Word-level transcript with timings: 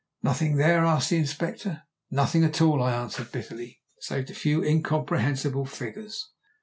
"Nothing 0.23 0.55
there?" 0.55 0.79
asked 0.83 1.11
the 1.11 1.17
Inspector. 1.19 1.83
"Nothing 2.09 2.43
at 2.43 2.59
all," 2.59 2.81
I 2.81 2.91
answered 2.91 3.31
bitterly, 3.31 3.83
"save 3.99 4.31
a 4.31 4.33
few 4.33 4.63
incomprehensible 4.63 5.67
figures." 5.67 6.27